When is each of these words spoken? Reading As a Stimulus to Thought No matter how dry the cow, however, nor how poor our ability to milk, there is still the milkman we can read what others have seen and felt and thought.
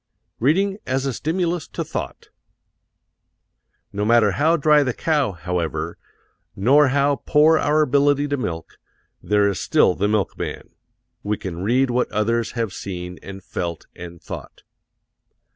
Reading 0.39 0.79
As 0.87 1.05
a 1.05 1.13
Stimulus 1.13 1.67
to 1.67 1.83
Thought 1.83 2.29
No 3.93 4.03
matter 4.03 4.31
how 4.31 4.57
dry 4.57 4.81
the 4.81 4.95
cow, 4.95 5.33
however, 5.33 5.99
nor 6.55 6.87
how 6.87 7.17
poor 7.17 7.59
our 7.59 7.83
ability 7.83 8.27
to 8.29 8.35
milk, 8.35 8.79
there 9.21 9.47
is 9.47 9.59
still 9.61 9.93
the 9.93 10.07
milkman 10.07 10.69
we 11.21 11.37
can 11.37 11.61
read 11.61 11.91
what 11.91 12.11
others 12.11 12.53
have 12.53 12.73
seen 12.73 13.19
and 13.21 13.43
felt 13.43 13.85
and 13.95 14.19
thought. 14.19 14.63